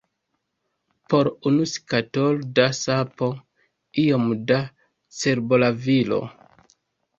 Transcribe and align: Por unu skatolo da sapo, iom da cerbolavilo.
Por 1.13 1.25
unu 1.49 1.65
skatolo 1.73 2.39
da 2.61 2.65
sapo, 2.79 3.29
iom 4.07 4.25
da 4.49 4.59
cerbolavilo. 5.21 6.23